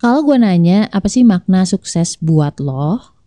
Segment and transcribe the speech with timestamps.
[0.00, 3.20] Kalau gue nanya, apa sih makna sukses buat lo?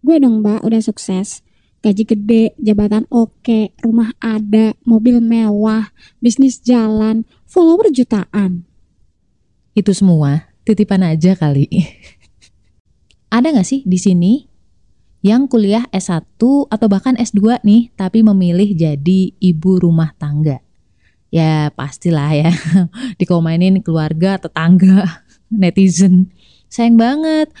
[0.00, 1.44] Gue dong mbak, udah sukses.
[1.84, 5.92] Gaji gede, jabatan oke, rumah ada, mobil mewah,
[6.24, 8.64] bisnis jalan, follower jutaan.
[9.76, 11.68] Itu semua titipan aja kali.
[13.36, 14.48] ada gak sih di sini
[15.20, 16.40] yang kuliah S1
[16.72, 20.64] atau bahkan S2 nih, tapi memilih jadi ibu rumah tangga?
[21.28, 22.50] Ya pastilah ya,
[23.20, 25.21] dikomenin keluarga, tetangga,
[25.52, 26.32] netizen.
[26.72, 27.52] Sayang banget,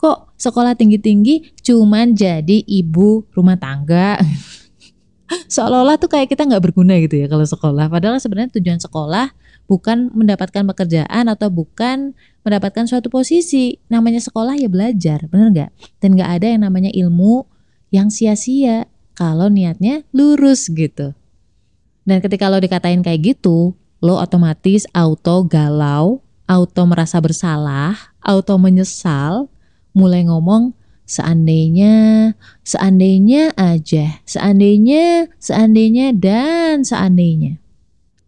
[0.00, 4.16] kok sekolah tinggi-tinggi cuman jadi ibu rumah tangga.
[5.54, 7.86] Seolah-olah tuh kayak kita nggak berguna gitu ya kalau sekolah.
[7.90, 9.30] Padahal sebenarnya tujuan sekolah
[9.70, 13.78] bukan mendapatkan pekerjaan atau bukan mendapatkan suatu posisi.
[13.86, 15.70] Namanya sekolah ya belajar, bener nggak?
[16.02, 17.46] Dan nggak ada yang namanya ilmu
[17.94, 21.14] yang sia-sia kalau niatnya lurus gitu.
[22.08, 29.46] Dan ketika lo dikatain kayak gitu, lo otomatis auto galau, auto merasa bersalah, auto menyesal,
[29.94, 30.74] mulai ngomong
[31.06, 32.34] seandainya,
[32.66, 37.62] seandainya aja, seandainya, seandainya, dan seandainya.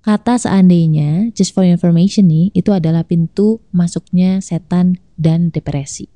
[0.06, 6.06] Kata seandainya, just for information nih, itu adalah pintu masuknya setan dan depresi.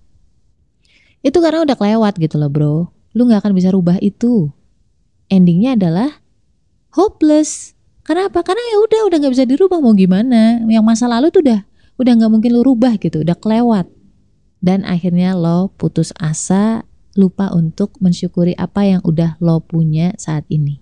[1.26, 2.76] Itu karena udah kelewat gitu loh bro.
[3.18, 4.50] Lu gak akan bisa rubah itu.
[5.26, 6.22] Endingnya adalah
[6.94, 7.74] hopeless.
[8.06, 8.46] Kenapa?
[8.46, 10.62] Karena ya udah udah nggak bisa dirubah mau gimana.
[10.62, 11.66] Yang masa lalu tuh udah
[11.96, 13.88] udah nggak mungkin lu rubah gitu, udah kelewat.
[14.60, 16.84] Dan akhirnya lo putus asa,
[17.16, 20.80] lupa untuk mensyukuri apa yang udah lo punya saat ini.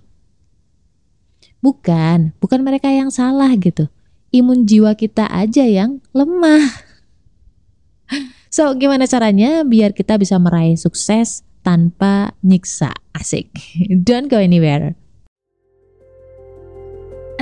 [1.65, 3.89] Bukan, bukan mereka yang salah gitu.
[4.35, 6.69] Imun jiwa kita aja yang lemah.
[8.55, 12.95] So, gimana caranya biar kita bisa meraih sukses tanpa nyiksa?
[13.11, 13.51] Asik.
[14.07, 14.95] Don't go anywhere.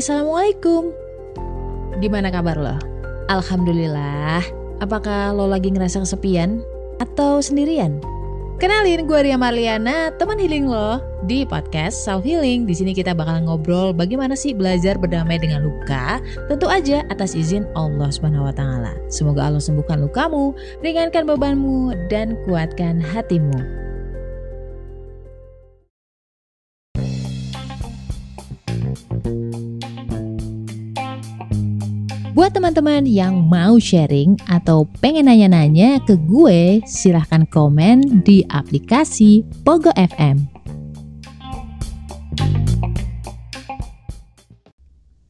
[0.00, 0.89] Assalamualaikum.
[2.00, 2.91] Gimana kabar lo?
[3.31, 4.42] Alhamdulillah.
[4.83, 6.62] Apakah lo lagi ngerasa kesepian
[6.98, 8.03] atau sendirian?
[8.62, 12.62] Kenalin gue Ria Marliana, teman healing lo di podcast Self Healing.
[12.62, 17.66] Di sini kita bakal ngobrol bagaimana sih belajar berdamai dengan luka, tentu aja atas izin
[17.75, 18.94] Allah Subhanahu wa taala.
[19.11, 23.82] Semoga Allah sembuhkan lukamu, ringankan bebanmu dan kuatkan hatimu.
[32.32, 39.93] Buat teman-teman yang mau sharing atau pengen nanya-nanya ke gue, silahkan komen di aplikasi Pogo
[39.93, 40.41] FM.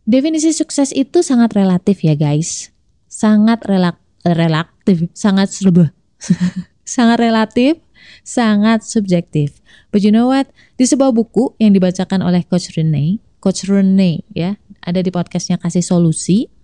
[0.06, 2.70] Definisi sukses itu sangat relatif ya guys.
[3.10, 5.90] Sangat relak relatif, sangat serba.
[6.86, 7.82] sangat relatif,
[8.22, 9.58] sangat subjektif.
[9.90, 10.54] But you know what?
[10.78, 14.54] Di sebuah buku yang dibacakan oleh Coach Rene, Coach Rene ya,
[14.86, 16.61] ada di podcastnya Kasih Solusi,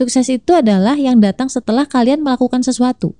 [0.00, 3.12] Sukses itu adalah yang datang setelah kalian melakukan sesuatu.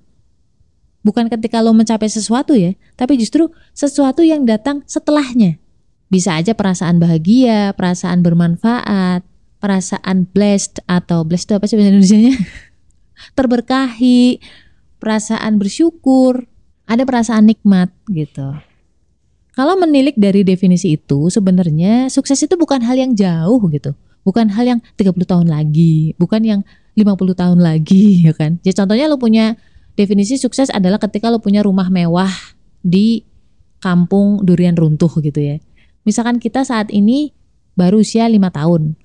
[1.05, 5.61] Bukan ketika lo mencapai sesuatu ya, tapi justru sesuatu yang datang setelahnya.
[6.09, 9.21] Bisa aja perasaan bahagia, perasaan bermanfaat,
[9.61, 12.33] perasaan blessed atau blessed itu apa sih bahasa Indonesia-nya?
[13.37, 14.41] Terberkahi,
[14.97, 16.49] perasaan bersyukur,
[16.89, 18.57] ada perasaan nikmat gitu.
[19.53, 24.77] Kalau menilik dari definisi itu, sebenarnya sukses itu bukan hal yang jauh gitu bukan hal
[24.77, 26.61] yang 30 tahun lagi, bukan yang
[26.95, 28.59] 50 tahun lagi ya kan.
[28.61, 29.55] Jadi contohnya lo punya
[29.95, 32.31] definisi sukses adalah ketika lo punya rumah mewah
[32.81, 33.25] di
[33.81, 35.57] kampung durian runtuh gitu ya.
[36.05, 37.33] Misalkan kita saat ini
[37.77, 38.97] baru usia 5 tahun.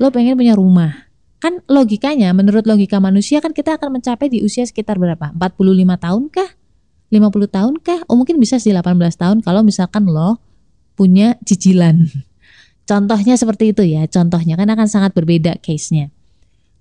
[0.00, 1.10] Lo pengen punya rumah.
[1.40, 5.32] Kan logikanya menurut logika manusia kan kita akan mencapai di usia sekitar berapa?
[5.32, 5.56] 45
[6.04, 6.50] tahun kah?
[7.10, 8.00] 50 tahun kah?
[8.06, 10.38] Oh mungkin bisa sih 18 tahun kalau misalkan lo
[10.94, 12.06] punya cicilan.
[12.90, 16.10] Contohnya seperti itu ya, contohnya kan akan sangat berbeda case-nya.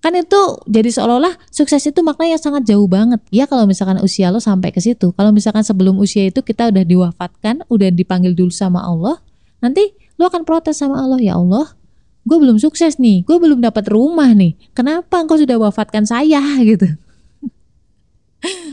[0.01, 3.21] Kan itu jadi seolah-olah sukses itu maknanya sangat jauh banget.
[3.29, 6.81] Ya kalau misalkan usia lo sampai ke situ, kalau misalkan sebelum usia itu kita udah
[6.81, 9.21] diwafatkan, udah dipanggil dulu sama Allah,
[9.61, 11.77] nanti lo akan protes sama Allah, ya Allah,
[12.25, 16.41] gue belum sukses nih, gue belum dapat rumah nih, kenapa engkau sudah wafatkan saya
[16.73, 16.89] gitu.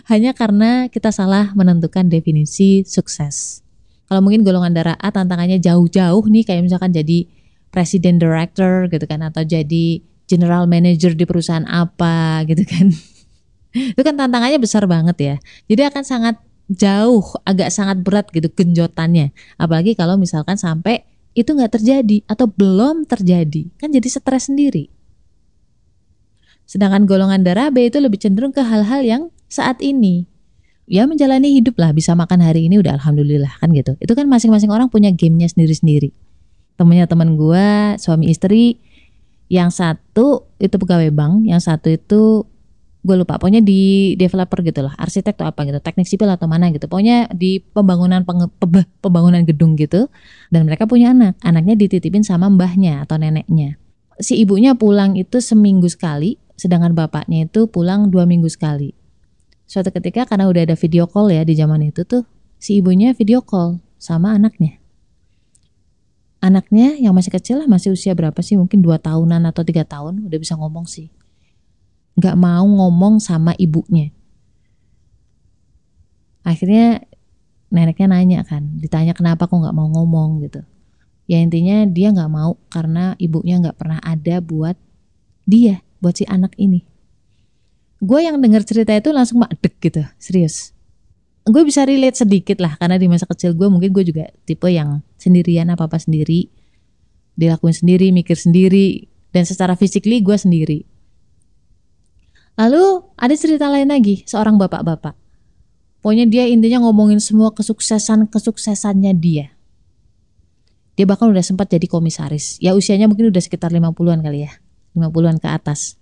[0.08, 3.65] Hanya karena kita salah menentukan definisi sukses.
[4.06, 7.26] Kalau mungkin golongan darah A tantangannya jauh-jauh nih kayak misalkan jadi
[7.74, 12.90] presiden director gitu kan atau jadi general manager di perusahaan apa gitu kan.
[13.92, 15.36] Itu kan tantangannya besar banget ya.
[15.68, 16.36] Jadi akan sangat
[16.70, 19.30] jauh, agak sangat berat gitu genjotannya.
[19.60, 21.06] Apalagi kalau misalkan sampai
[21.36, 24.88] itu nggak terjadi atau belum terjadi, kan jadi stres sendiri.
[26.64, 30.26] Sedangkan golongan darah B itu lebih cenderung ke hal-hal yang saat ini
[30.86, 33.98] ya menjalani hidup lah bisa makan hari ini udah alhamdulillah kan gitu.
[33.98, 36.14] Itu kan masing-masing orang punya gamenya sendiri-sendiri.
[36.78, 38.78] Temennya teman gue suami istri
[39.50, 42.42] yang satu itu pegawai bank yang satu itu
[43.06, 46.70] gue lupa pokoknya di developer gitu lah arsitek atau apa gitu teknik sipil atau mana
[46.70, 46.86] gitu.
[46.86, 50.06] Pokoknya di pembangunan pebe- pembangunan gedung gitu
[50.54, 51.34] dan mereka punya anak.
[51.42, 53.78] Anaknya dititipin sama mbahnya atau neneknya.
[54.22, 58.96] Si ibunya pulang itu seminggu sekali sedangkan bapaknya itu pulang dua minggu sekali
[59.66, 62.22] suatu ketika karena udah ada video call ya di zaman itu tuh
[62.56, 64.78] si ibunya video call sama anaknya
[66.40, 70.24] anaknya yang masih kecil lah masih usia berapa sih mungkin dua tahunan atau tiga tahun
[70.24, 71.10] udah bisa ngomong sih
[72.16, 74.10] nggak mau ngomong sama ibunya.
[76.42, 77.04] Akhirnya
[77.68, 80.64] neneknya nanya kan, ditanya kenapa kok nggak mau ngomong gitu.
[81.28, 84.78] Ya intinya dia nggak mau karena ibunya nggak pernah ada buat
[85.44, 86.86] dia, buat si anak ini.
[88.06, 90.70] Gue yang denger cerita itu langsung dek gitu, serius.
[91.42, 95.02] Gue bisa relate sedikit lah karena di masa kecil gue mungkin gue juga tipe yang
[95.18, 96.46] sendirian apa apa sendiri,
[97.34, 100.86] dilakuin sendiri, mikir sendiri, dan secara physically gue sendiri
[102.56, 105.12] Lalu ada cerita lain lagi, seorang bapak-bapak.
[106.00, 109.52] Pokoknya dia intinya ngomongin semua kesuksesan-kesuksesannya dia.
[110.96, 112.56] Dia bahkan udah sempat jadi komisaris.
[112.64, 114.52] Ya usianya mungkin udah sekitar 50-an kali ya.
[114.96, 116.00] 50-an ke atas.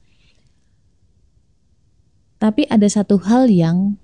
[2.44, 3.96] Tapi ada satu hal yang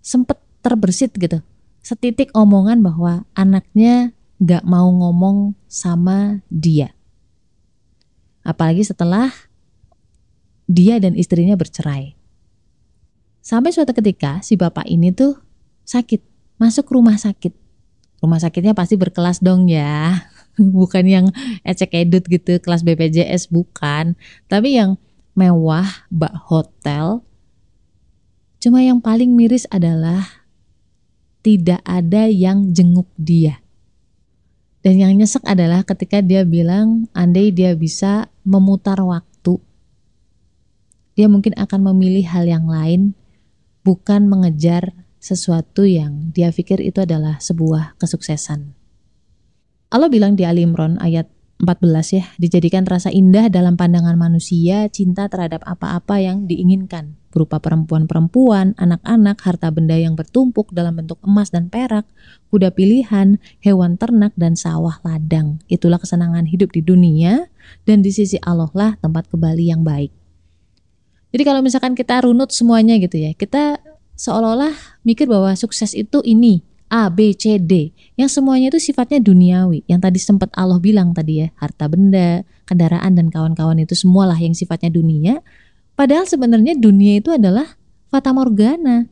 [0.00, 1.44] sempat terbersit gitu.
[1.84, 6.96] Setitik omongan bahwa anaknya gak mau ngomong sama dia.
[8.40, 9.28] Apalagi setelah
[10.64, 12.16] dia dan istrinya bercerai.
[13.44, 15.36] Sampai suatu ketika si bapak ini tuh
[15.84, 16.24] sakit,
[16.56, 17.52] masuk rumah sakit.
[18.24, 20.16] Rumah sakitnya pasti berkelas dong ya.
[20.56, 21.28] Bukan yang
[21.60, 24.16] ecek edut gitu, kelas BPJS bukan.
[24.48, 24.96] Tapi yang
[25.38, 27.22] mewah, bak hotel.
[28.58, 30.42] Cuma yang paling miris adalah
[31.46, 33.62] tidak ada yang jenguk dia.
[34.82, 39.38] Dan yang nyesek adalah ketika dia bilang andai dia bisa memutar waktu
[41.18, 43.18] dia mungkin akan memilih hal yang lain,
[43.82, 48.70] bukan mengejar sesuatu yang dia pikir itu adalah sebuah kesuksesan.
[49.90, 51.26] Allah bilang di Ali Imran ayat
[51.58, 58.78] 14 ya, dijadikan rasa indah dalam pandangan manusia cinta terhadap apa-apa yang diinginkan, berupa perempuan-perempuan,
[58.78, 62.06] anak-anak, harta benda yang bertumpuk dalam bentuk emas dan perak,
[62.54, 65.58] kuda pilihan, hewan ternak, dan sawah ladang.
[65.66, 67.50] Itulah kesenangan hidup di dunia,
[67.82, 70.14] dan di sisi Allah lah tempat kembali yang baik.
[71.34, 73.82] Jadi kalau misalkan kita runut semuanya gitu ya, kita
[74.14, 79.84] seolah-olah mikir bahwa sukses itu ini A, B, C, D, yang semuanya itu sifatnya duniawi.
[79.84, 84.56] Yang tadi sempat Allah bilang tadi ya, harta benda, kendaraan dan kawan-kawan itu semualah yang
[84.56, 85.44] sifatnya dunia.
[85.92, 87.76] Padahal sebenarnya dunia itu adalah
[88.08, 89.04] fata morgana.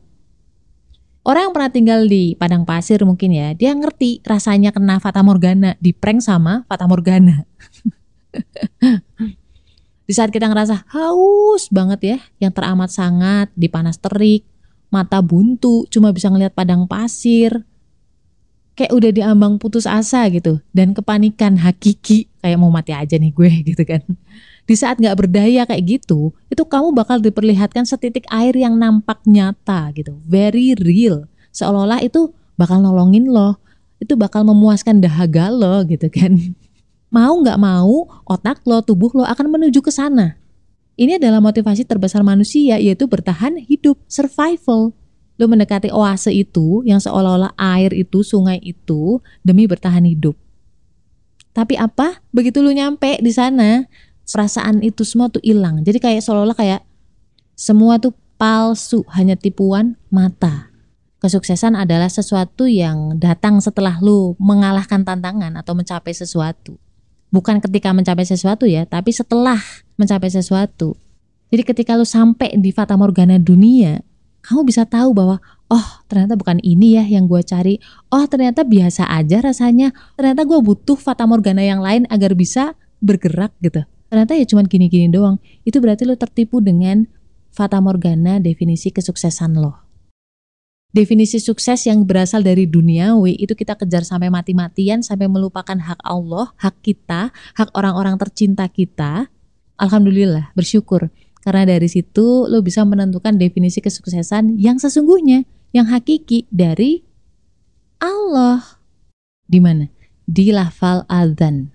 [1.27, 5.75] Orang yang pernah tinggal di padang pasir mungkin ya, dia ngerti rasanya kena fata morgana,
[5.77, 7.43] di prank sama fata morgana.
[10.07, 14.47] Di saat kita ngerasa haus banget ya, yang teramat sangat, di panas terik,
[14.87, 17.63] mata buntu, cuma bisa ngelihat padang pasir,
[18.77, 23.51] kayak udah diambang putus asa gitu, dan kepanikan hakiki, kayak mau mati aja nih gue
[23.73, 24.05] gitu kan.
[24.67, 29.95] Di saat gak berdaya kayak gitu, itu kamu bakal diperlihatkan setitik air yang nampak nyata
[29.95, 31.25] gitu, very real.
[31.55, 33.57] Seolah-olah itu bakal nolongin lo,
[33.97, 36.37] itu bakal memuaskan dahaga lo gitu kan.
[37.15, 40.35] Mau nggak mau, otak lo, tubuh lo akan menuju ke sana.
[40.97, 44.97] Ini adalah motivasi terbesar manusia, yaitu bertahan hidup, survival.
[45.37, 50.33] Lo mendekati oase itu, yang seolah-olah air itu, sungai itu, demi bertahan hidup.
[51.53, 52.17] Tapi apa?
[52.33, 53.85] Begitu lo nyampe di sana,
[54.25, 55.85] perasaan itu semua tuh hilang.
[55.85, 56.81] Jadi kayak seolah-olah kayak
[57.53, 60.73] semua tuh palsu, hanya tipuan mata.
[61.21, 66.81] Kesuksesan adalah sesuatu yang datang setelah lu mengalahkan tantangan atau mencapai sesuatu
[67.33, 69.59] bukan ketika mencapai sesuatu ya, tapi setelah
[69.97, 70.95] mencapai sesuatu.
[71.47, 74.03] Jadi ketika lu sampai di fata morgana dunia,
[74.43, 75.39] kamu bisa tahu bahwa
[75.71, 77.79] oh ternyata bukan ini ya yang gue cari.
[78.11, 79.95] Oh ternyata biasa aja rasanya.
[80.19, 83.83] Ternyata gue butuh fata morgana yang lain agar bisa bergerak gitu.
[84.11, 85.39] Ternyata ya cuma gini-gini doang.
[85.63, 87.07] Itu berarti lo tertipu dengan
[87.51, 89.86] fata morgana definisi kesuksesan lo
[90.95, 96.53] definisi sukses yang berasal dari duniawi itu kita kejar sampai mati-matian sampai melupakan hak Allah,
[96.59, 99.27] hak kita, hak orang-orang tercinta kita.
[99.77, 101.11] Alhamdulillah, bersyukur.
[101.43, 107.07] Karena dari situ lo bisa menentukan definisi kesuksesan yang sesungguhnya, yang hakiki dari
[108.03, 108.83] Allah.
[109.47, 109.87] Di mana?
[110.27, 111.71] Di lafal adzan.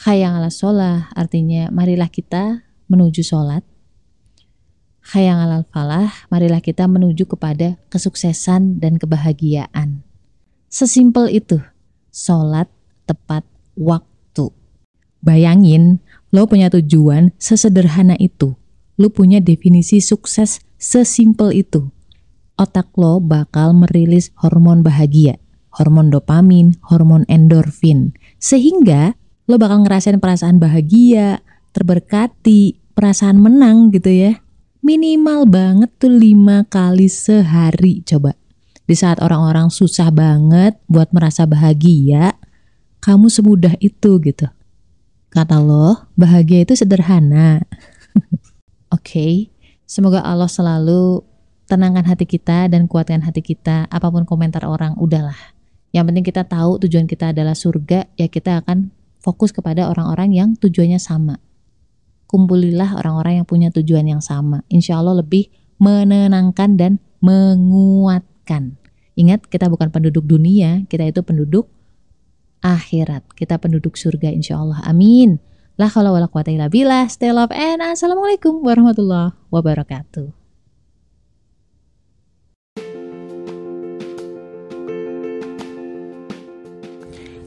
[0.00, 3.60] Khayang ala sholah artinya marilah kita menuju sholat
[5.00, 10.04] Hayang alal falah, marilah kita menuju kepada kesuksesan dan kebahagiaan.
[10.68, 11.58] Sesimpel itu,
[12.12, 12.68] sholat
[13.08, 13.42] tepat
[13.74, 14.52] waktu.
[15.24, 15.98] Bayangin,
[16.30, 18.54] lo punya tujuan sesederhana itu.
[19.00, 21.88] lu punya definisi sukses sesimpel itu.
[22.60, 25.40] Otak lo bakal merilis hormon bahagia,
[25.72, 28.12] hormon dopamin, hormon endorfin.
[28.36, 29.16] Sehingga
[29.48, 31.40] lo bakal ngerasain perasaan bahagia,
[31.72, 34.36] terberkati, perasaan menang gitu ya.
[34.90, 38.34] Minimal banget tuh lima kali sehari coba.
[38.90, 42.34] Di saat orang-orang susah banget buat merasa bahagia,
[42.98, 44.50] kamu semudah itu gitu.
[45.30, 47.62] Kata lo, bahagia itu sederhana.
[48.90, 49.34] Oke, okay.
[49.86, 51.22] semoga Allah selalu
[51.70, 53.86] tenangkan hati kita dan kuatkan hati kita.
[53.94, 55.54] Apa pun komentar orang, udahlah.
[55.94, 58.90] Yang penting kita tahu tujuan kita adalah surga, ya kita akan
[59.22, 61.38] fokus kepada orang-orang yang tujuannya sama.
[62.30, 64.62] Kumpulilah orang-orang yang punya tujuan yang sama.
[64.70, 65.50] Insya Allah lebih
[65.82, 68.78] menenangkan dan menguatkan.
[69.18, 71.66] Ingat, kita bukan penduduk dunia, kita itu penduduk
[72.62, 73.26] akhirat.
[73.34, 74.78] Kita penduduk surga insya Allah.
[74.86, 75.42] Amin.
[75.74, 77.10] La kalau wala quwata illa billah.
[77.10, 80.28] Stay love and assalamualaikum warahmatullahi wabarakatuh.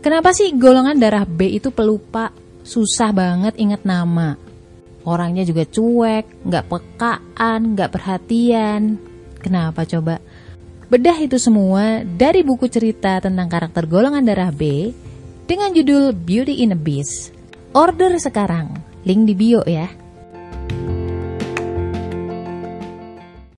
[0.03, 2.35] Kenapa sih golongan darah B itu pelupa?
[2.67, 4.42] Susah banget ingat nama.
[5.03, 8.95] Orangnya juga cuek, nggak pekaan, nggak perhatian.
[9.43, 10.23] Kenapa coba?
[10.87, 14.93] Bedah itu semua dari buku cerita tentang karakter golongan darah B
[15.43, 17.35] dengan judul Beauty in a Beast.
[17.73, 20.02] Order sekarang, link di bio ya.